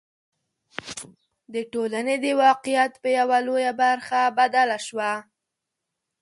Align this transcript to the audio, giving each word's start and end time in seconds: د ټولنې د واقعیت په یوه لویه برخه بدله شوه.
د 1.53 1.55
ټولنې 1.73 2.15
د 2.23 2.25
واقعیت 2.43 2.93
په 3.03 3.09
یوه 3.17 3.37
لویه 3.47 3.73
برخه 3.81 4.19
بدله 4.39 4.77
شوه. 4.87 5.11